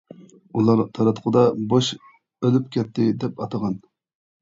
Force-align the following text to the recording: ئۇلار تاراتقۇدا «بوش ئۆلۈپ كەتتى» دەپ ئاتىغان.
ئۇلار 0.61 0.81
تاراتقۇدا 0.99 1.45
«بوش 1.75 1.91
ئۆلۈپ 2.07 2.69
كەتتى» 2.79 3.09
دەپ 3.25 3.41
ئاتىغان. 3.47 3.83